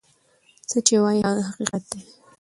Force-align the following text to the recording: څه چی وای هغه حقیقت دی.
څه 0.69 0.77
چی 0.87 0.95
وای 1.01 1.17
هغه 1.27 1.43
حقیقت 1.49 1.83
دی. 1.91 2.01